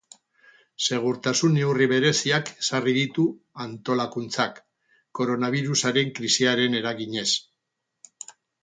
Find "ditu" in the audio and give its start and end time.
2.97-3.27